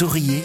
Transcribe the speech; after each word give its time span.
Souriez, 0.00 0.42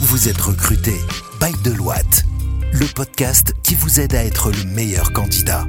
vous 0.00 0.28
êtes 0.28 0.40
recruté 0.40 0.94
by 1.40 1.52
Deloitte, 1.62 2.24
le 2.72 2.92
podcast 2.92 3.54
qui 3.62 3.76
vous 3.76 4.00
aide 4.00 4.16
à 4.16 4.24
être 4.24 4.50
le 4.50 4.64
meilleur 4.64 5.12
candidat. 5.12 5.64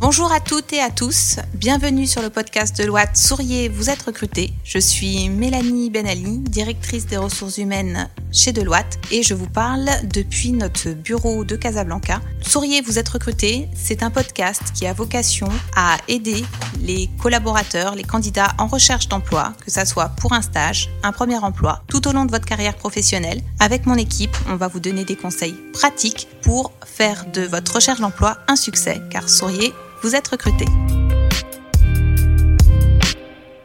Bonjour 0.00 0.30
à 0.32 0.40
toutes 0.40 0.74
et 0.74 0.80
à 0.80 0.90
tous, 0.90 1.36
bienvenue 1.54 2.06
sur 2.06 2.20
le 2.20 2.28
podcast 2.28 2.76
de 2.76 2.84
Loite 2.84 3.16
Souriez, 3.16 3.70
vous 3.70 3.88
êtes 3.88 4.02
recruté. 4.02 4.52
Je 4.64 4.78
suis 4.78 5.30
Mélanie 5.30 5.88
Benali, 5.88 6.40
directrice 6.40 7.06
des 7.06 7.16
ressources 7.16 7.56
humaines 7.56 8.10
chez 8.32 8.52
Deloitte 8.52 8.98
et 9.10 9.22
je 9.22 9.34
vous 9.34 9.48
parle 9.48 9.88
depuis 10.04 10.52
notre 10.52 10.90
bureau 10.90 11.44
de 11.44 11.56
Casablanca. 11.56 12.20
Souriez, 12.40 12.80
vous 12.80 12.98
êtes 12.98 13.08
recruté, 13.08 13.68
c'est 13.74 14.02
un 14.02 14.10
podcast 14.10 14.62
qui 14.74 14.86
a 14.86 14.92
vocation 14.92 15.48
à 15.76 15.96
aider 16.08 16.44
les 16.80 17.08
collaborateurs, 17.20 17.94
les 17.94 18.04
candidats 18.04 18.52
en 18.58 18.66
recherche 18.66 19.08
d'emploi, 19.08 19.52
que 19.64 19.70
ça 19.70 19.84
soit 19.84 20.10
pour 20.20 20.32
un 20.32 20.42
stage, 20.42 20.90
un 21.02 21.12
premier 21.12 21.38
emploi, 21.38 21.82
tout 21.88 22.06
au 22.08 22.12
long 22.12 22.24
de 22.24 22.30
votre 22.30 22.46
carrière 22.46 22.76
professionnelle. 22.76 23.42
Avec 23.58 23.86
mon 23.86 23.96
équipe, 23.96 24.36
on 24.48 24.56
va 24.56 24.68
vous 24.68 24.80
donner 24.80 25.04
des 25.04 25.16
conseils 25.16 25.56
pratiques 25.72 26.28
pour 26.42 26.72
faire 26.84 27.26
de 27.32 27.42
votre 27.42 27.74
recherche 27.74 28.00
d'emploi 28.00 28.38
un 28.48 28.56
succès, 28.56 29.00
car 29.10 29.28
Souriez, 29.28 29.72
vous 30.02 30.14
êtes 30.14 30.28
recruté. 30.28 30.64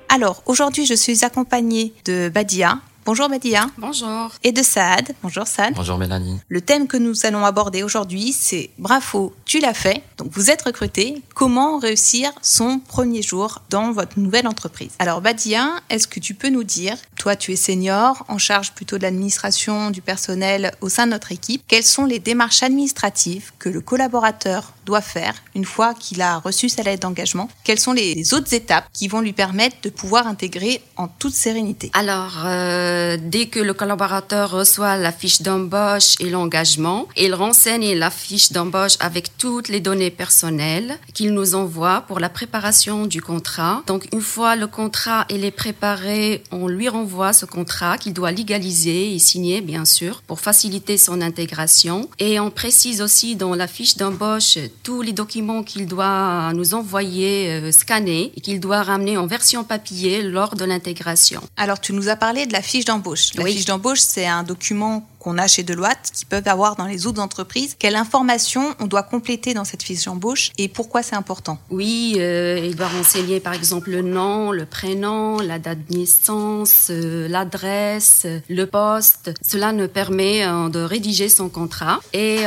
Alors, 0.09 0.43
aujourd'hui, 0.45 0.85
je 0.85 0.93
suis 0.93 1.25
accompagnée 1.25 1.93
de 2.05 2.29
Badia, 2.29 2.79
Bonjour 3.05 3.29
Badia. 3.29 3.67
Bonjour. 3.77 4.31
Et 4.43 4.51
de 4.51 4.63
Saad. 4.63 5.13
Bonjour 5.21 5.45
Saad. 5.45 5.75
Bonjour 5.75 5.99
Mélanie. 5.99 6.39
Le 6.49 6.59
thème 6.59 6.87
que 6.87 6.97
nous 6.97 7.27
allons 7.27 7.45
aborder 7.45 7.83
aujourd'hui, 7.83 8.31
c'est 8.31 8.71
Bravo, 8.79 9.35
tu 9.45 9.59
l'as 9.59 9.75
fait. 9.75 10.01
Donc 10.17 10.31
vous 10.31 10.49
êtes 10.49 10.63
recruté. 10.63 11.21
Comment 11.35 11.77
réussir 11.77 12.31
son 12.41 12.79
premier 12.79 13.21
jour 13.21 13.61
dans 13.69 13.91
votre 13.91 14.19
nouvelle 14.19 14.47
entreprise? 14.47 14.93
Alors 14.97 15.21
Badia, 15.21 15.69
est-ce 15.91 16.07
que 16.07 16.19
tu 16.19 16.33
peux 16.33 16.49
nous 16.49 16.63
dire, 16.63 16.97
toi 17.25 17.35
tu 17.35 17.53
es 17.53 17.55
senior, 17.55 18.23
en 18.27 18.37
charge 18.37 18.73
plutôt 18.73 18.99
de 18.99 19.01
l'administration 19.01 19.89
du 19.89 19.99
personnel 19.99 20.71
au 20.79 20.89
sein 20.89 21.07
de 21.07 21.11
notre 21.13 21.31
équipe, 21.31 21.63
quelles 21.67 21.81
sont 21.81 22.05
les 22.05 22.19
démarches 22.19 22.61
administratives 22.61 23.51
que 23.57 23.67
le 23.67 23.81
collaborateur 23.81 24.73
doit 24.85 25.01
faire 25.01 25.33
une 25.55 25.65
fois 25.65 25.95
qu'il 25.95 26.21
a 26.21 26.37
reçu 26.37 26.69
sa 26.69 26.83
lettre 26.83 27.01
d'engagement? 27.01 27.49
Quelles 27.63 27.79
sont 27.79 27.93
les 27.93 28.35
autres 28.35 28.53
étapes 28.53 28.85
qui 28.93 29.07
vont 29.07 29.21
lui 29.21 29.33
permettre 29.33 29.77
de 29.81 29.89
pouvoir 29.89 30.27
intégrer 30.27 30.83
en 30.97 31.07
toute 31.07 31.33
sérénité? 31.33 31.89
Alors, 31.93 32.43
euh, 32.45 33.17
dès 33.19 33.47
que 33.47 33.59
le 33.59 33.73
collaborateur 33.73 34.51
reçoit 34.51 34.95
la 34.95 35.11
fiche 35.11 35.41
d'embauche 35.41 36.13
et 36.19 36.29
l'engagement, 36.29 37.07
il 37.17 37.33
renseigne 37.33 37.95
la 37.95 38.11
fiche 38.11 38.51
d'embauche 38.51 38.97
avec 38.99 39.35
toutes 39.39 39.69
les 39.69 39.79
données 39.79 40.11
personnelles 40.11 40.99
qu'il 41.15 41.33
nous 41.33 41.55
envoie 41.55 42.01
pour 42.01 42.19
la 42.19 42.29
préparation 42.29 43.07
du 43.07 43.19
contrat. 43.19 43.81
Donc, 43.87 44.07
une 44.13 44.21
fois 44.21 44.55
le 44.55 44.67
contrat 44.67 45.25
il 45.31 45.43
est 45.43 45.49
préparé, 45.49 46.43
on 46.51 46.67
lui 46.67 46.87
renvoie 46.87 47.14
ce 47.33 47.45
contrat 47.45 47.97
qu'il 47.97 48.13
doit 48.13 48.31
légaliser 48.31 49.13
et 49.13 49.19
signer, 49.19 49.61
bien 49.61 49.85
sûr, 49.85 50.21
pour 50.27 50.39
faciliter 50.39 50.97
son 50.97 51.21
intégration. 51.21 52.09
Et 52.19 52.39
on 52.39 52.51
précise 52.51 53.01
aussi 53.01 53.35
dans 53.35 53.55
la 53.55 53.67
fiche 53.67 53.97
d'embauche 53.97 54.57
tous 54.83 55.01
les 55.01 55.13
documents 55.13 55.63
qu'il 55.63 55.85
doit 55.87 56.51
nous 56.53 56.73
envoyer 56.73 57.49
euh, 57.51 57.71
scannés 57.71 58.31
et 58.35 58.41
qu'il 58.41 58.59
doit 58.59 58.83
ramener 58.83 59.17
en 59.17 59.27
version 59.27 59.63
papier 59.63 60.21
lors 60.23 60.55
de 60.55 60.65
l'intégration. 60.65 61.41
Alors, 61.57 61.79
tu 61.79 61.93
nous 61.93 62.09
as 62.09 62.15
parlé 62.15 62.45
de 62.45 62.53
la 62.53 62.61
fiche 62.61 62.85
d'embauche. 62.85 63.33
La 63.35 63.43
Oui. 63.43 63.53
fiche 63.53 63.65
d'embauche, 63.65 63.99
c'est 64.01 64.27
un 64.27 64.43
document 64.43 65.07
qu'on 65.25 65.39
a 65.39 65.47
chez 65.47 65.63
Deloitte, 65.63 66.11
qui 66.13 66.23
peuvent 66.23 66.47
avoir 66.47 66.75
dans 66.75 66.85
les 66.85 67.07
autres 67.07 67.19
entreprises. 67.19 67.75
Quelle 67.79 67.95
information 67.95 68.75
on 68.79 68.85
doit 68.85 69.01
compléter 69.01 69.55
dans 69.55 69.65
cette 69.65 69.81
fiche 69.81 70.05
d'embauche 70.05 70.51
et 70.59 70.67
pourquoi 70.67 71.01
c'est 71.01 71.15
important? 71.15 71.57
Oui, 71.71 72.17
euh, 72.19 72.61
il 72.63 72.75
doit 72.75 72.89
renseigner 72.89 73.39
par 73.39 73.53
exemple 73.53 73.89
le 73.89 74.03
nom, 74.03 74.51
le 74.51 74.67
prénom, 74.67 75.39
la 75.39 75.57
date 75.57 75.79
de 75.89 75.97
naissance, 75.97 76.89
euh, 76.91 77.27
l'adresse, 77.27 78.27
le 78.47 78.65
poste. 78.67 79.31
Cela 79.41 79.71
nous 79.71 79.87
permet 79.87 80.45
euh, 80.45 80.69
de 80.69 80.81
rédiger 80.81 81.27
son 81.27 81.49
contrat. 81.49 82.01
Et 82.13 82.41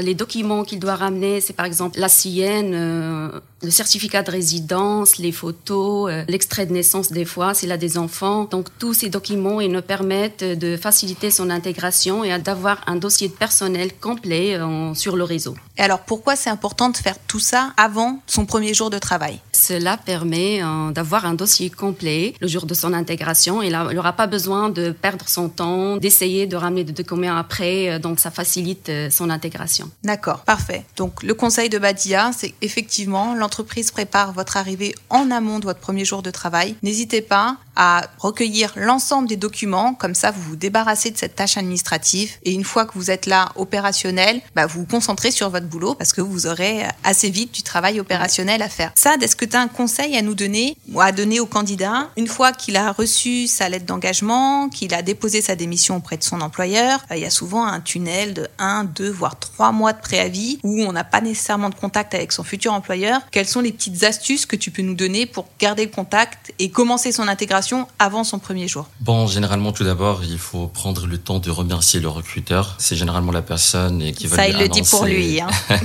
les 0.00 0.14
documents 0.14 0.62
qu'il 0.62 0.78
doit 0.78 0.94
ramener, 0.94 1.40
c'est 1.40 1.52
par 1.52 1.66
exemple 1.66 1.98
la 1.98 2.08
sienne, 2.08 2.72
le 2.72 3.70
certificat 3.70 4.22
de 4.22 4.30
résidence, 4.30 5.18
les 5.18 5.32
photos, 5.32 6.10
l'extrait 6.28 6.66
de 6.66 6.72
naissance 6.72 7.10
des 7.10 7.24
fois 7.24 7.54
s'il 7.54 7.72
a 7.72 7.76
des 7.76 7.98
enfants. 7.98 8.44
Donc 8.44 8.66
tous 8.78 8.94
ces 8.94 9.08
documents, 9.08 9.60
ils 9.60 9.70
nous 9.70 9.82
permettent 9.82 10.44
de 10.44 10.76
faciliter 10.76 11.30
son 11.30 11.50
intégration 11.50 12.11
et 12.22 12.38
d'avoir 12.38 12.76
un 12.86 12.96
dossier 12.96 13.28
de 13.28 13.36
personnel 13.44 13.88
complet 14.06 14.54
euh, 14.54 14.94
sur 14.94 15.14
le 15.16 15.24
réseau. 15.24 15.54
Et 15.78 15.82
alors, 15.82 16.00
pourquoi 16.00 16.36
c'est 16.36 16.50
important 16.50 16.90
de 16.90 16.96
faire 16.96 17.18
tout 17.26 17.40
ça 17.50 17.72
avant 17.76 18.20
son 18.26 18.44
premier 18.44 18.74
jour 18.74 18.90
de 18.90 18.98
travail? 18.98 19.36
Cela 19.52 19.96
permet 19.96 20.62
euh, 20.62 20.90
d'avoir 20.90 21.24
un 21.24 21.34
dossier 21.34 21.70
complet 21.70 22.34
le 22.40 22.48
jour 22.48 22.66
de 22.66 22.74
son 22.74 22.92
intégration. 22.92 23.62
Et 23.62 23.70
là, 23.70 23.86
il 23.90 23.96
n'aura 23.96 24.12
pas 24.12 24.26
besoin 24.26 24.68
de 24.68 24.84
perdre 24.90 25.26
son 25.28 25.48
temps, 25.48 25.96
d'essayer 25.96 26.46
de 26.46 26.56
ramener 26.56 26.84
des 26.84 26.92
documents 26.92 27.36
après. 27.36 27.76
euh, 27.88 27.98
donc, 27.98 28.20
ça 28.20 28.30
facilite 28.30 28.90
son 29.10 29.30
intégration. 29.30 29.90
D'accord, 30.04 30.40
parfait. 30.40 30.84
Donc 30.96 31.22
le 31.22 31.34
conseil 31.34 31.68
de 31.68 31.78
Badia, 31.78 32.30
c'est 32.36 32.54
effectivement 32.60 33.34
l'entreprise 33.34 33.90
prépare 33.90 34.32
votre 34.32 34.56
arrivée 34.56 34.94
en 35.08 35.30
amont 35.30 35.58
de 35.58 35.64
votre 35.64 35.80
premier 35.80 36.04
jour 36.04 36.22
de 36.22 36.30
travail. 36.30 36.76
N'hésitez 36.82 37.22
pas 37.22 37.56
à 37.76 38.06
recueillir 38.18 38.72
l'ensemble 38.76 39.28
des 39.28 39.36
documents, 39.36 39.94
comme 39.94 40.14
ça 40.14 40.30
vous 40.30 40.42
vous 40.42 40.56
débarrassez 40.56 41.10
de 41.10 41.18
cette 41.18 41.36
tâche 41.36 41.56
administrative 41.56 42.32
et 42.44 42.52
une 42.52 42.64
fois 42.64 42.84
que 42.84 42.92
vous 42.94 43.10
êtes 43.10 43.26
là 43.26 43.50
opérationnel, 43.56 44.40
bah, 44.54 44.66
vous 44.66 44.80
vous 44.80 44.86
concentrez 44.86 45.30
sur 45.30 45.50
votre 45.50 45.66
boulot 45.66 45.94
parce 45.94 46.12
que 46.12 46.20
vous 46.20 46.46
aurez 46.46 46.82
assez 47.04 47.30
vite 47.30 47.52
du 47.52 47.62
travail 47.62 48.00
opérationnel 48.00 48.62
à 48.62 48.68
faire. 48.68 48.92
Sad, 48.94 49.22
est-ce 49.22 49.36
que 49.36 49.44
tu 49.44 49.56
as 49.56 49.60
un 49.60 49.68
conseil 49.68 50.16
à 50.16 50.22
nous 50.22 50.34
donner 50.34 50.76
ou 50.92 51.00
à 51.00 51.12
donner 51.12 51.40
au 51.40 51.46
candidat 51.46 52.10
une 52.16 52.26
fois 52.26 52.52
qu'il 52.52 52.76
a 52.76 52.92
reçu 52.92 53.46
sa 53.46 53.68
lettre 53.68 53.86
d'engagement, 53.86 54.68
qu'il 54.68 54.94
a 54.94 55.02
déposé 55.02 55.40
sa 55.40 55.56
démission 55.56 55.96
auprès 55.96 56.16
de 56.16 56.22
son 56.22 56.40
employeur? 56.40 57.00
Euh, 57.10 57.16
Il 57.16 57.22
y 57.22 57.26
a 57.26 57.30
souvent 57.30 57.64
un 57.64 57.80
tunnel 57.80 58.34
de 58.34 58.48
1, 58.58 58.84
2, 58.84 59.10
voire 59.10 59.38
3 59.38 59.72
mois 59.72 59.92
de 59.92 60.00
préavis 60.00 60.58
où 60.62 60.82
on 60.82 60.92
n'a 60.92 61.04
pas 61.04 61.20
nécessairement 61.20 61.70
de 61.70 61.74
contact 61.74 62.14
avec 62.14 62.32
son 62.32 62.44
futur 62.44 62.72
employeur. 62.72 63.20
Quelles 63.30 63.48
sont 63.48 63.60
les 63.60 63.72
petites 63.72 64.04
astuces 64.04 64.46
que 64.46 64.56
tu 64.56 64.70
peux 64.70 64.82
nous 64.82 64.94
donner 64.94 65.26
pour 65.26 65.46
garder 65.58 65.84
le 65.84 65.90
contact 65.90 66.52
et 66.58 66.70
commencer 66.70 67.12
son 67.12 67.28
intégration 67.28 67.61
avant 67.98 68.24
son 68.24 68.38
premier 68.38 68.68
jour 68.68 68.86
Bon, 69.00 69.26
généralement, 69.26 69.72
tout 69.72 69.84
d'abord, 69.84 70.22
il 70.24 70.38
faut 70.38 70.66
prendre 70.66 71.06
le 71.06 71.18
temps 71.18 71.38
de 71.38 71.50
remercier 71.50 72.00
le 72.00 72.08
recruteur. 72.08 72.76
C'est 72.78 72.96
généralement 72.96 73.32
la 73.32 73.42
personne 73.42 74.12
qui 74.12 74.26
va 74.26 74.36
Ça, 74.36 74.46
lui 74.46 74.54
il 74.54 74.60
le 74.60 74.68
dit 74.68 74.82
pour 74.82 75.04
lui. 75.04 75.40
Hein. 75.40 75.48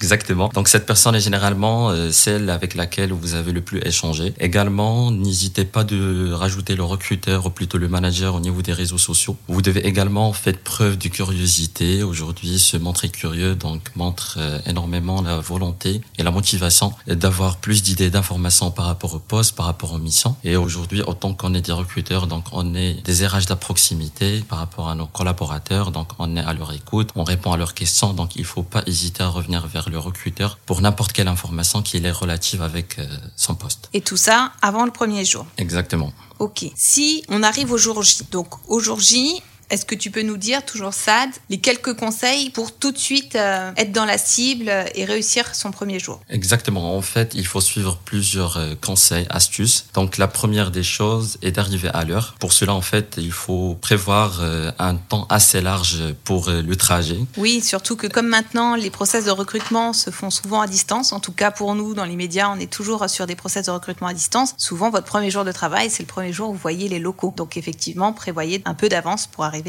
Exactement. 0.00 0.48
Donc 0.54 0.68
cette 0.68 0.86
personne 0.86 1.14
est 1.14 1.20
généralement 1.20 1.90
euh, 1.90 2.10
celle 2.10 2.50
avec 2.50 2.74
laquelle 2.74 3.12
vous 3.12 3.34
avez 3.34 3.52
le 3.52 3.60
plus 3.60 3.80
échangé. 3.84 4.34
Également, 4.40 5.10
n'hésitez 5.10 5.64
pas 5.64 5.84
de 5.84 6.32
rajouter 6.32 6.74
le 6.74 6.82
recruteur 6.82 7.46
ou 7.46 7.50
plutôt 7.50 7.78
le 7.78 7.88
manager 7.88 8.34
au 8.34 8.40
niveau 8.40 8.62
des 8.62 8.72
réseaux 8.72 8.98
sociaux. 8.98 9.36
Vous 9.48 9.62
devez 9.62 9.86
également 9.86 10.32
faire 10.32 10.58
preuve 10.58 10.98
de 10.98 11.08
curiosité. 11.08 12.02
Aujourd'hui, 12.02 12.58
se 12.58 12.76
montrer 12.76 13.08
curieux 13.08 13.54
donc 13.54 13.82
montre 13.96 14.36
euh, 14.38 14.58
énormément 14.66 15.22
la 15.22 15.38
volonté 15.38 16.00
et 16.18 16.22
la 16.22 16.30
motivation 16.30 16.92
d'avoir 17.06 17.56
plus 17.56 17.82
d'idées, 17.82 18.10
d'informations 18.10 18.70
par 18.70 18.86
rapport 18.86 19.14
au 19.14 19.18
poste, 19.18 19.54
par 19.54 19.66
rapport 19.66 19.92
aux 19.92 19.98
missions. 19.98 20.34
Et 20.44 20.56
aujourd'hui, 20.56 20.89
autant 21.06 21.34
qu'on 21.34 21.54
est 21.54 21.60
des 21.60 21.72
recruteurs, 21.72 22.26
donc 22.26 22.44
on 22.52 22.74
est 22.74 22.94
des 23.04 23.26
RH 23.26 23.46
de 23.46 23.54
proximité 23.54 24.40
par 24.48 24.58
rapport 24.58 24.88
à 24.88 24.94
nos 24.94 25.06
collaborateurs. 25.06 25.90
Donc 25.90 26.08
on 26.18 26.36
est 26.36 26.40
à 26.40 26.52
leur 26.52 26.72
écoute, 26.72 27.10
on 27.14 27.24
répond 27.24 27.52
à 27.52 27.56
leurs 27.56 27.74
questions. 27.74 28.12
Donc 28.12 28.36
il 28.36 28.44
faut 28.44 28.62
pas 28.62 28.82
hésiter 28.86 29.22
à 29.22 29.28
revenir 29.28 29.66
vers 29.66 29.88
le 29.88 29.98
recruteur 29.98 30.58
pour 30.66 30.80
n'importe 30.80 31.12
quelle 31.12 31.28
information 31.28 31.82
qui 31.82 31.96
est 31.98 32.10
relative 32.10 32.62
avec 32.62 32.98
euh, 32.98 33.06
son 33.36 33.54
poste. 33.54 33.88
Et 33.92 34.00
tout 34.00 34.16
ça 34.16 34.52
avant 34.62 34.84
le 34.84 34.90
premier 34.90 35.24
jour. 35.24 35.46
Exactement. 35.58 36.12
Ok. 36.38 36.64
Si 36.74 37.22
on 37.28 37.42
arrive 37.42 37.70
au 37.72 37.78
jour 37.78 38.02
J, 38.02 38.22
donc 38.30 38.48
au 38.68 38.80
jour 38.80 38.98
J, 38.98 39.42
est-ce 39.70 39.86
que 39.86 39.94
tu 39.94 40.10
peux 40.10 40.22
nous 40.22 40.36
dire, 40.36 40.64
toujours 40.64 40.92
Sad, 40.92 41.30
les 41.48 41.58
quelques 41.58 41.94
conseils 41.94 42.50
pour 42.50 42.72
tout 42.72 42.90
de 42.90 42.98
suite 42.98 43.36
euh, 43.36 43.70
être 43.76 43.92
dans 43.92 44.04
la 44.04 44.18
cible 44.18 44.70
et 44.94 45.04
réussir 45.04 45.54
son 45.54 45.70
premier 45.70 46.00
jour? 46.00 46.20
Exactement. 46.28 46.96
En 46.96 47.02
fait, 47.02 47.32
il 47.34 47.46
faut 47.46 47.60
suivre 47.60 47.96
plusieurs 48.04 48.56
euh, 48.56 48.74
conseils, 48.80 49.26
astuces. 49.30 49.86
Donc, 49.94 50.18
la 50.18 50.26
première 50.26 50.72
des 50.72 50.82
choses 50.82 51.38
est 51.42 51.52
d'arriver 51.52 51.88
à 51.94 52.04
l'heure. 52.04 52.34
Pour 52.40 52.52
cela, 52.52 52.74
en 52.74 52.80
fait, 52.80 53.14
il 53.16 53.30
faut 53.30 53.76
prévoir 53.80 54.40
euh, 54.40 54.72
un 54.80 54.96
temps 54.96 55.26
assez 55.28 55.60
large 55.60 56.02
pour 56.24 56.50
le 56.50 56.76
trajet. 56.76 57.18
Oui, 57.36 57.60
surtout 57.60 57.94
que 57.94 58.08
comme 58.08 58.26
maintenant, 58.26 58.74
les 58.74 58.90
process 58.90 59.24
de 59.26 59.30
recrutement 59.30 59.92
se 59.92 60.10
font 60.10 60.30
souvent 60.30 60.60
à 60.60 60.66
distance. 60.66 61.12
En 61.12 61.20
tout 61.20 61.32
cas, 61.32 61.52
pour 61.52 61.74
nous, 61.76 61.94
dans 61.94 62.04
les 62.04 62.16
médias, 62.16 62.48
on 62.48 62.58
est 62.58 62.70
toujours 62.70 63.08
sur 63.08 63.26
des 63.26 63.36
process 63.36 63.66
de 63.66 63.70
recrutement 63.70 64.08
à 64.08 64.14
distance. 64.14 64.54
Souvent, 64.56 64.90
votre 64.90 65.06
premier 65.06 65.30
jour 65.30 65.44
de 65.44 65.52
travail, 65.52 65.90
c'est 65.90 66.02
le 66.02 66.08
premier 66.08 66.32
jour 66.32 66.50
où 66.50 66.52
vous 66.54 66.58
voyez 66.58 66.88
les 66.88 66.98
locaux. 66.98 67.32
Donc, 67.36 67.56
effectivement, 67.56 68.12
prévoyez 68.12 68.62
un 68.64 68.74
peu 68.74 68.88
d'avance 68.88 69.26
pour 69.26 69.44
arriver 69.44 69.59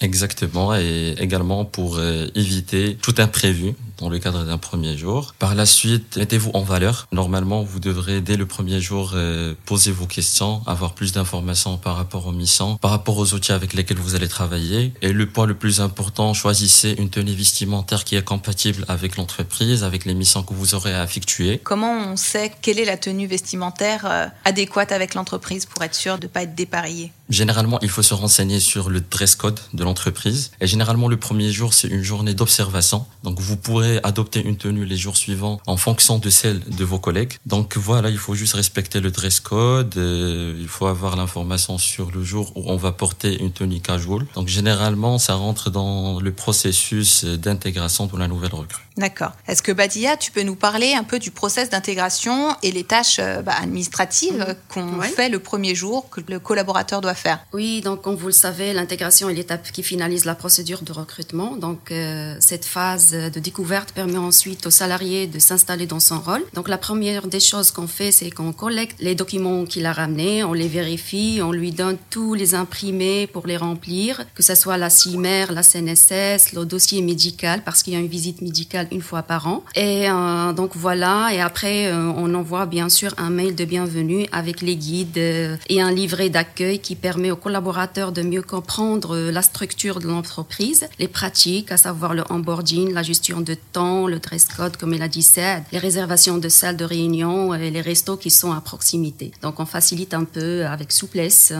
Exactement. 0.00 0.74
Et 0.74 1.14
également 1.18 1.64
pour 1.64 1.98
euh, 1.98 2.28
éviter 2.34 2.96
tout 3.00 3.14
imprévu. 3.18 3.74
Dans 3.98 4.08
le 4.08 4.18
cadre 4.18 4.44
d'un 4.44 4.58
premier 4.58 4.96
jour. 4.96 5.34
Par 5.38 5.54
la 5.54 5.66
suite, 5.66 6.16
mettez-vous 6.16 6.50
en 6.54 6.62
valeur. 6.62 7.06
Normalement, 7.12 7.62
vous 7.62 7.80
devrez 7.80 8.20
dès 8.20 8.36
le 8.36 8.46
premier 8.46 8.80
jour 8.80 9.12
euh, 9.14 9.54
poser 9.66 9.90
vos 9.90 10.06
questions, 10.06 10.62
avoir 10.66 10.94
plus 10.94 11.12
d'informations 11.12 11.78
par 11.78 11.96
rapport 11.96 12.26
aux 12.26 12.32
missions, 12.32 12.76
par 12.76 12.90
rapport 12.90 13.16
aux 13.18 13.34
outils 13.34 13.52
avec 13.52 13.74
lesquels 13.74 13.98
vous 13.98 14.14
allez 14.14 14.28
travailler. 14.28 14.92
Et 15.02 15.12
le 15.12 15.26
point 15.26 15.46
le 15.46 15.54
plus 15.54 15.80
important, 15.80 16.34
choisissez 16.34 16.94
une 16.98 17.10
tenue 17.10 17.32
vestimentaire 17.32 18.04
qui 18.04 18.16
est 18.16 18.24
compatible 18.24 18.84
avec 18.88 19.16
l'entreprise, 19.16 19.84
avec 19.84 20.04
les 20.04 20.14
missions 20.14 20.42
que 20.42 20.54
vous 20.54 20.74
aurez 20.74 20.94
à 20.94 21.04
effectuer. 21.04 21.60
Comment 21.62 22.12
on 22.12 22.16
sait 22.16 22.52
quelle 22.62 22.78
est 22.78 22.84
la 22.84 22.96
tenue 22.96 23.26
vestimentaire 23.26 24.06
euh, 24.06 24.26
adéquate 24.44 24.92
avec 24.92 25.14
l'entreprise 25.14 25.66
pour 25.66 25.82
être 25.82 25.94
sûr 25.94 26.18
de 26.18 26.26
ne 26.26 26.28
pas 26.28 26.42
être 26.42 26.54
dépareillé 26.54 27.12
Généralement, 27.28 27.78
il 27.82 27.90
faut 27.90 28.02
se 28.02 28.14
renseigner 28.14 28.58
sur 28.58 28.88
le 28.88 29.02
dress 29.02 29.34
code 29.34 29.60
de 29.74 29.84
l'entreprise. 29.84 30.50
Et 30.60 30.66
généralement, 30.66 31.08
le 31.08 31.18
premier 31.18 31.50
jour, 31.52 31.74
c'est 31.74 31.88
une 31.88 32.02
journée 32.02 32.32
d'observation. 32.32 33.04
Donc, 33.22 33.38
vous 33.38 33.56
pourrez 33.56 33.87
adopter 34.02 34.42
une 34.44 34.56
tenue 34.56 34.84
les 34.84 34.96
jours 34.96 35.16
suivants 35.16 35.60
en 35.66 35.76
fonction 35.76 36.18
de 36.18 36.30
celle 36.30 36.60
de 36.60 36.84
vos 36.84 36.98
collègues. 36.98 37.34
Donc, 37.46 37.76
voilà, 37.76 38.10
il 38.10 38.18
faut 38.18 38.34
juste 38.34 38.54
respecter 38.54 39.00
le 39.00 39.10
dress 39.10 39.40
code. 39.40 39.94
Euh, 39.96 40.56
il 40.58 40.68
faut 40.68 40.86
avoir 40.86 41.16
l'information 41.16 41.78
sur 41.78 42.10
le 42.10 42.22
jour 42.22 42.52
où 42.56 42.62
on 42.66 42.76
va 42.76 42.92
porter 42.92 43.40
une 43.40 43.52
tenue 43.52 43.80
casual. 43.80 44.26
Donc, 44.34 44.48
généralement, 44.48 45.18
ça 45.18 45.34
rentre 45.34 45.70
dans 45.70 46.20
le 46.20 46.32
processus 46.32 47.24
d'intégration 47.24 48.06
de 48.06 48.18
la 48.18 48.28
nouvelle 48.28 48.54
recrue. 48.54 48.84
D'accord. 48.96 49.32
Est-ce 49.46 49.62
que 49.62 49.70
Badia, 49.70 50.16
tu 50.16 50.32
peux 50.32 50.42
nous 50.42 50.56
parler 50.56 50.94
un 50.94 51.04
peu 51.04 51.20
du 51.20 51.30
process 51.30 51.70
d'intégration 51.70 52.56
et 52.62 52.72
les 52.72 52.84
tâches 52.84 53.20
euh, 53.20 53.42
bah, 53.42 53.54
administratives 53.60 54.44
mmh. 54.48 54.72
qu'on 54.72 55.00
fait 55.02 55.28
le 55.28 55.38
premier 55.38 55.74
jour, 55.74 56.08
que 56.10 56.20
le 56.28 56.40
collaborateur 56.40 57.00
doit 57.00 57.14
faire? 57.14 57.38
Oui, 57.52 57.80
donc 57.80 58.02
comme 58.02 58.16
vous 58.16 58.26
le 58.26 58.32
savez, 58.32 58.72
l'intégration 58.72 59.28
est 59.28 59.34
l'étape 59.34 59.70
qui 59.70 59.84
finalise 59.84 60.24
la 60.24 60.34
procédure 60.34 60.82
de 60.82 60.92
recrutement. 60.92 61.56
Donc 61.56 61.92
euh, 61.92 62.36
cette 62.40 62.64
phase 62.64 63.12
de 63.12 63.40
découverte 63.40 63.77
permet 63.86 64.18
ensuite 64.18 64.66
au 64.66 64.70
salarié 64.70 65.26
de 65.26 65.38
s'installer 65.38 65.86
dans 65.86 66.00
son 66.00 66.20
rôle. 66.20 66.44
Donc 66.54 66.68
la 66.68 66.78
première 66.78 67.26
des 67.26 67.40
choses 67.40 67.70
qu'on 67.70 67.86
fait, 67.86 68.12
c'est 68.12 68.30
qu'on 68.30 68.52
collecte 68.52 68.96
les 69.00 69.14
documents 69.14 69.64
qu'il 69.64 69.86
a 69.86 69.92
ramenés, 69.92 70.44
on 70.44 70.52
les 70.52 70.68
vérifie, 70.68 71.40
on 71.42 71.52
lui 71.52 71.72
donne 71.72 71.96
tous 72.10 72.34
les 72.34 72.54
imprimés 72.54 73.26
pour 73.26 73.46
les 73.46 73.56
remplir, 73.56 74.24
que 74.34 74.42
ce 74.42 74.54
soit 74.54 74.76
la 74.76 74.90
CIMER, 74.90 75.46
la 75.50 75.62
CNSS, 75.62 76.52
le 76.52 76.64
dossier 76.64 77.02
médical, 77.02 77.62
parce 77.64 77.82
qu'il 77.82 77.94
y 77.94 77.96
a 77.96 78.00
une 78.00 78.06
visite 78.06 78.42
médicale 78.42 78.88
une 78.92 79.02
fois 79.02 79.22
par 79.22 79.46
an. 79.46 79.64
Et 79.74 80.08
euh, 80.08 80.52
donc 80.52 80.72
voilà, 80.74 81.28
et 81.32 81.40
après 81.40 81.86
euh, 81.86 82.12
on 82.16 82.34
envoie 82.34 82.66
bien 82.66 82.88
sûr 82.88 83.14
un 83.18 83.30
mail 83.30 83.54
de 83.54 83.64
bienvenue 83.64 84.26
avec 84.32 84.60
les 84.60 84.76
guides 84.76 85.18
euh, 85.18 85.56
et 85.68 85.80
un 85.80 85.90
livret 85.90 86.28
d'accueil 86.28 86.78
qui 86.78 86.94
permet 86.94 87.30
aux 87.30 87.36
collaborateurs 87.36 88.12
de 88.12 88.22
mieux 88.22 88.42
comprendre 88.42 89.16
la 89.16 89.42
structure 89.42 90.00
de 90.00 90.08
l'entreprise, 90.08 90.88
les 90.98 91.08
pratiques, 91.08 91.72
à 91.72 91.76
savoir 91.76 92.14
le 92.14 92.24
onboarding, 92.30 92.92
la 92.92 93.02
gestion 93.02 93.40
de 93.40 93.56
temps, 93.72 94.06
le 94.06 94.18
dress 94.18 94.46
code 94.56 94.76
comme 94.76 94.94
il 94.94 95.02
a 95.02 95.08
dit 95.08 95.22
ça, 95.22 95.60
les 95.72 95.78
réservations 95.78 96.38
de 96.38 96.48
salles 96.48 96.76
de 96.76 96.84
réunion 96.84 97.54
et 97.54 97.70
les 97.70 97.80
restos 97.80 98.16
qui 98.16 98.30
sont 98.30 98.52
à 98.52 98.60
proximité. 98.60 99.32
Donc 99.42 99.60
on 99.60 99.66
facilite 99.66 100.14
un 100.14 100.24
peu 100.24 100.66
avec 100.66 100.92
souplesse 100.92 101.52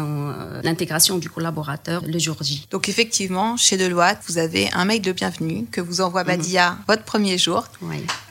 l'intégration 0.63 1.19
du 1.19 1.31
collaborateur 1.31 2.03
le 2.07 2.19
jour 2.19 2.37
J. 2.43 2.67
Donc 2.71 2.89
effectivement, 2.89 3.57
chez 3.57 3.77
Deloitte, 3.77 4.21
vous 4.29 4.39
avez 4.39 4.71
un 4.73 4.85
mail 4.85 5.03
de 5.03 5.13
bienvenue 5.13 5.67
que 5.71 5.81
vous 5.81 6.01
envoie 6.01 6.23
mhm. 6.23 6.29
Badia 6.29 6.79
votre 6.87 7.05
premier 7.05 7.39
jour 7.39 7.65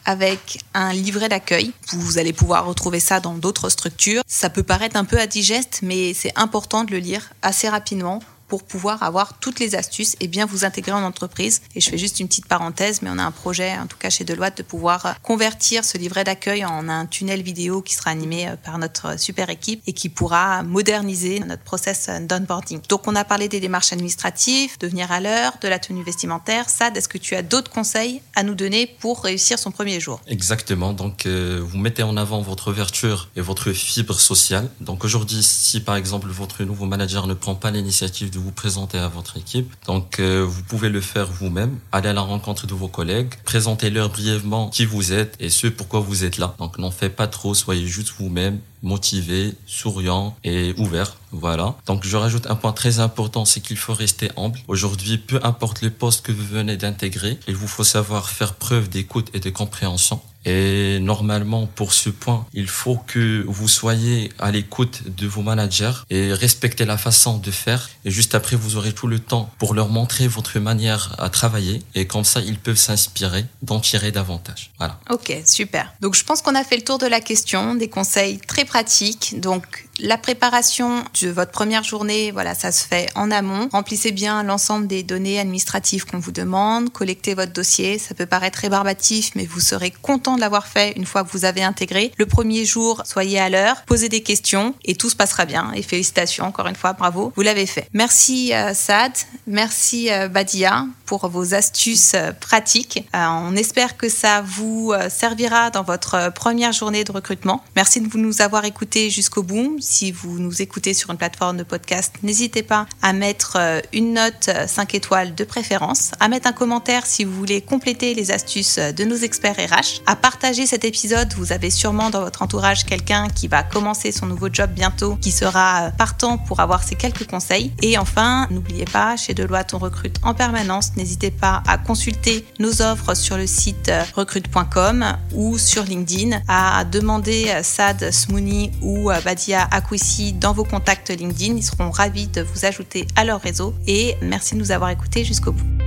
avec 0.05 0.59
un 0.73 0.93
livret 0.93 1.29
d'accueil. 1.29 1.73
Vous 1.91 2.17
allez 2.17 2.33
pouvoir 2.33 2.65
retrouver 2.65 2.99
ça 2.99 3.19
dans 3.19 3.33
d'autres 3.33 3.69
structures. 3.69 4.23
Ça 4.25 4.49
peut 4.49 4.63
paraître 4.63 4.95
un 4.95 5.05
peu 5.05 5.19
indigeste, 5.19 5.81
mais 5.83 6.13
c'est 6.13 6.31
important 6.37 6.83
de 6.83 6.91
le 6.91 6.99
lire 6.99 7.29
assez 7.41 7.67
rapidement 7.67 8.21
pour 8.47 8.63
pouvoir 8.63 9.03
avoir 9.03 9.37
toutes 9.39 9.59
les 9.59 9.75
astuces 9.75 10.15
et 10.19 10.27
bien 10.27 10.45
vous 10.45 10.65
intégrer 10.65 10.93
en 10.93 11.03
entreprise. 11.03 11.61
Et 11.75 11.81
je 11.81 11.89
fais 11.89 11.97
juste 11.97 12.19
une 12.19 12.27
petite 12.27 12.47
parenthèse, 12.47 13.01
mais 13.01 13.09
on 13.11 13.19
a 13.19 13.23
un 13.23 13.31
projet, 13.31 13.77
en 13.77 13.87
tout 13.87 13.97
cas 13.97 14.09
chez 14.09 14.23
Deloitte, 14.23 14.57
de 14.57 14.63
pouvoir 14.63 15.15
convertir 15.21 15.83
ce 15.85 15.97
livret 15.97 16.23
d'accueil 16.23 16.65
en 16.65 16.89
un 16.89 17.05
tunnel 17.05 17.41
vidéo 17.41 17.81
qui 17.81 17.93
sera 17.95 18.11
animé 18.11 18.47
euh, 18.47 18.55
par 18.55 18.77
notre 18.77 19.19
super 19.19 19.49
équipe 19.49 19.81
et 19.87 19.93
qui 19.93 20.09
pourra 20.09 20.63
moderniser 20.63 21.39
notre 21.41 21.63
process 21.63 22.09
d'onboarding. 22.21 22.81
Donc 22.89 23.07
on 23.07 23.15
a 23.15 23.23
parlé 23.23 23.47
des 23.47 23.59
démarches 23.59 23.93
administratives, 23.93 24.77
de 24.79 24.87
venir 24.87 25.11
à 25.11 25.19
l'heure, 25.19 25.53
de 25.61 25.67
la 25.67 25.79
tenue 25.79 26.03
vestimentaire. 26.03 26.69
Sad, 26.69 26.95
est-ce 26.97 27.09
que 27.09 27.17
tu 27.17 27.35
as 27.35 27.41
d'autres 27.41 27.71
conseils 27.71 28.21
à 28.35 28.43
nous 28.43 28.55
donner 28.55 28.87
pour 28.99 29.23
réussir 29.23 29.59
son 29.59 29.71
premier 29.71 29.99
jour? 29.99 30.21
Exactement. 30.27 30.93
Donc 30.93 31.25
euh, 31.25 31.61
vous 31.63 31.77
mettez 31.77 32.03
en 32.03 32.17
avant 32.17 32.41
votre 32.41 32.71
ouverture 32.71 33.29
et 33.35 33.41
votre 33.41 33.71
fibre 33.73 34.19
sociale. 34.19 34.69
Donc 34.81 35.03
aujourd'hui, 35.03 35.43
si 35.43 35.79
par 35.79 35.95
exemple 35.95 36.27
votre 36.29 36.63
nouveau 36.63 36.85
manager 36.85 37.27
ne 37.27 37.33
prend 37.33 37.55
pas 37.55 37.71
l'initiative 37.71 38.29
de 38.29 38.36
vous 38.37 38.51
présenter 38.51 38.97
à 38.97 39.07
votre 39.07 39.37
équipe. 39.37 39.73
Donc, 39.85 40.19
euh, 40.19 40.45
vous 40.47 40.63
pouvez 40.63 40.89
le 40.89 41.01
faire 41.01 41.27
vous-même. 41.27 41.77
Aller 41.91 42.09
à 42.09 42.13
la 42.13 42.21
rencontre 42.21 42.67
de 42.67 42.73
vos 42.73 42.87
collègues, 42.87 43.33
présentez-leur 43.45 44.09
brièvement 44.09 44.69
qui 44.69 44.85
vous 44.85 45.13
êtes 45.13 45.35
et 45.39 45.49
ce 45.49 45.67
pourquoi 45.67 45.99
vous 45.99 46.23
êtes 46.23 46.37
là. 46.37 46.55
Donc, 46.59 46.77
n'en 46.77 46.91
faites 46.91 47.15
pas 47.15 47.27
trop, 47.27 47.53
soyez 47.53 47.87
juste 47.87 48.13
vous-même, 48.17 48.59
motivé, 48.83 49.53
souriant 49.65 50.35
et 50.43 50.73
ouvert. 50.77 51.17
Voilà. 51.31 51.75
Donc 51.85 52.05
je 52.05 52.15
rajoute 52.15 52.47
un 52.47 52.55
point 52.55 52.71
très 52.71 52.99
important, 52.99 53.45
c'est 53.45 53.59
qu'il 53.59 53.77
faut 53.77 53.93
rester 53.93 54.31
humble. 54.37 54.59
Aujourd'hui, 54.67 55.17
peu 55.17 55.39
importe 55.43 55.81
le 55.81 55.89
poste 55.89 56.25
que 56.25 56.31
vous 56.31 56.45
venez 56.45 56.77
d'intégrer, 56.77 57.37
il 57.47 57.55
vous 57.55 57.67
faut 57.67 57.83
savoir 57.83 58.29
faire 58.29 58.53
preuve 58.53 58.89
d'écoute 58.89 59.29
et 59.33 59.39
de 59.39 59.49
compréhension. 59.49 60.21
Et 60.47 60.99
normalement, 61.01 61.67
pour 61.67 61.91
ce 61.91 62.09
point, 62.09 62.45
il 62.53 62.69
faut 62.69 62.95
que 62.95 63.43
vous 63.47 63.67
soyez 63.67 64.31
à 64.39 64.49
l'écoute 64.49 65.03
de 65.05 65.27
vos 65.27 65.41
managers 65.41 65.91
et 66.09 66.31
respecter 66.33 66.85
la 66.85 66.97
façon 66.97 67.37
de 67.37 67.51
faire. 67.51 67.89
Et 68.05 68.11
juste 68.11 68.33
après, 68.33 68.55
vous 68.55 68.77
aurez 68.77 68.93
tout 68.93 69.07
le 69.07 69.19
temps 69.19 69.51
pour 69.59 69.73
leur 69.73 69.89
montrer 69.89 70.29
votre 70.29 70.57
manière 70.59 71.13
à 71.19 71.29
travailler. 71.29 71.83
Et 71.95 72.07
comme 72.07 72.23
ça, 72.23 72.39
ils 72.39 72.57
peuvent 72.57 72.77
s'inspirer 72.77 73.45
d'en 73.61 73.81
tirer 73.81 74.13
davantage. 74.13 74.71
Voilà. 74.77 75.01
Ok, 75.09 75.35
super. 75.45 75.93
Donc, 75.99 76.15
je 76.15 76.23
pense 76.23 76.41
qu'on 76.41 76.55
a 76.55 76.63
fait 76.63 76.77
le 76.77 76.83
tour 76.83 76.97
de 76.97 77.07
la 77.07 77.19
question, 77.19 77.75
des 77.75 77.89
conseils 77.89 78.39
très 78.39 78.63
pratiques. 78.63 79.41
Donc, 79.41 79.87
la 79.99 80.17
préparation 80.17 81.03
de 81.21 81.29
votre 81.29 81.51
première 81.51 81.83
journée, 81.83 82.31
voilà, 82.31 82.55
ça 82.55 82.71
se 82.71 82.85
fait 82.85 83.09
en 83.15 83.31
amont. 83.31 83.67
Remplissez 83.71 84.11
bien 84.11 84.43
l'ensemble 84.43 84.87
des 84.87 85.03
données 85.03 85.39
administratives 85.39 86.05
qu'on 86.05 86.19
vous 86.19 86.31
demande, 86.31 86.91
collectez 86.91 87.33
votre 87.33 87.51
dossier. 87.51 87.97
Ça 87.97 88.13
peut 88.13 88.25
paraître 88.25 88.59
rébarbatif, 88.59 89.31
mais 89.35 89.45
vous 89.45 89.59
serez 89.59 89.91
content 89.91 90.36
de 90.37 90.41
l'avoir 90.41 90.67
fait 90.67 90.93
une 90.95 91.05
fois 91.05 91.25
que 91.25 91.31
vous 91.31 91.43
avez 91.43 91.63
intégré. 91.63 92.13
Le 92.17 92.25
premier 92.25 92.63
jour, 92.63 93.01
soyez 93.05 93.39
à 93.39 93.49
l'heure, 93.49 93.83
posez 93.85 94.07
des 94.07 94.23
questions 94.23 94.73
et 94.85 94.95
tout 94.95 95.09
se 95.09 95.15
passera 95.15 95.45
bien. 95.45 95.71
Et 95.75 95.81
félicitations 95.81 96.45
encore 96.45 96.67
une 96.67 96.75
fois, 96.75 96.93
bravo, 96.93 97.33
vous 97.35 97.41
l'avez 97.41 97.65
fait. 97.65 97.89
Merci 97.93 98.53
euh, 98.53 98.73
Sad, 98.73 99.11
merci 99.45 100.11
euh, 100.11 100.29
Badia 100.29 100.85
pour 101.05 101.27
vos 101.27 101.53
astuces 101.53 102.13
euh, 102.15 102.31
pratiques. 102.31 103.07
on 103.13 103.55
espère 103.55 103.97
que 103.97 104.07
ça 104.09 104.41
vous 104.41 104.93
servira 105.09 105.69
dans 105.69 105.83
votre 105.83 106.31
première 106.33 106.71
journée 106.71 107.03
de 107.03 107.11
recrutement. 107.11 107.63
Merci 107.75 108.01
de 108.01 108.17
nous 108.17 108.41
avoir 108.41 108.65
écoutés 108.65 109.09
jusqu'au 109.09 109.43
bout 109.43 109.77
si 109.79 110.11
vous 110.11 110.39
nous 110.39 110.61
écoutez 110.61 110.93
sur 110.93 111.11
une 111.11 111.17
plateforme 111.17 111.57
de 111.57 111.63
podcast, 111.63 112.13
n'hésitez 112.23 112.63
pas 112.63 112.85
à 113.01 113.13
mettre 113.13 113.57
une 113.93 114.13
note 114.13 114.49
5 114.67 114.93
euh, 114.93 114.97
étoiles 114.97 115.35
de 115.35 115.43
préférence, 115.43 116.11
à 116.19 116.27
mettre 116.27 116.47
un 116.47 116.53
commentaire 116.53 117.05
si 117.05 117.23
vous 117.23 117.33
voulez 117.33 117.61
compléter 117.61 118.13
les 118.13 118.31
astuces 118.31 118.77
de 118.77 119.03
nos 119.03 119.15
experts 119.15 119.55
RH, 119.57 120.01
à 120.05 120.15
partager 120.27 120.67
cet 120.67 120.83
épisode. 120.83 121.33
Vous 121.37 121.53
avez 121.53 121.69
sûrement 121.69 122.09
dans 122.09 122.19
votre 122.19 122.41
entourage 122.41 122.83
quelqu'un 122.83 123.29
qui 123.29 123.47
va 123.47 123.63
commencer 123.63 124.11
son 124.11 124.25
nouveau 124.25 124.49
job 124.51 124.69
bientôt, 124.71 125.15
qui 125.21 125.31
sera 125.31 125.83
euh, 125.83 125.89
partant 125.91 126.37
pour 126.37 126.59
avoir 126.59 126.83
ces 126.83 126.95
quelques 126.95 127.25
conseils. 127.25 127.71
Et 127.81 127.97
enfin, 127.97 128.45
n'oubliez 128.51 128.83
pas, 128.83 129.15
chez 129.15 129.33
Deloitte, 129.33 129.73
on 129.73 129.77
recrute 129.77 130.17
en 130.23 130.33
permanence. 130.33 130.97
N'hésitez 130.97 131.31
pas 131.31 131.63
à 131.65 131.77
consulter 131.77 132.45
nos 132.59 132.81
offres 132.81 133.13
sur 133.15 133.37
le 133.37 133.47
site 133.47 133.89
recrute.com 134.17 135.15
ou 135.33 135.57
sur 135.57 135.83
LinkedIn, 135.83 136.41
à 136.49 136.83
demander 136.83 137.61
Sad 137.63 138.11
Smouni 138.11 138.71
ou 138.81 139.09
Badia 139.23 139.69
ici 139.93 140.33
dans 140.33 140.51
vos 140.51 140.65
contacts 140.65 141.09
LinkedIn. 141.09 141.55
Ils 141.55 141.63
seront 141.63 141.89
ravis 141.89 142.27
de 142.27 142.41
vous 142.41 142.65
ajouter 142.65 143.07
à 143.15 143.23
leur 143.23 143.39
réseau 143.39 143.73
et 143.87 144.17
merci 144.21 144.55
de 144.55 144.59
nous 144.59 144.73
avoir 144.73 144.89
écoutés 144.89 145.23
jusqu'au 145.23 145.53
bout. 145.53 145.86